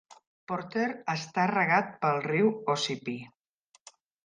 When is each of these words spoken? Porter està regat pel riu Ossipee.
Porter 0.51 0.85
està 1.15 1.43
regat 1.51 1.93
pel 2.07 2.19
riu 2.25 2.51
Ossipee. 2.77 3.31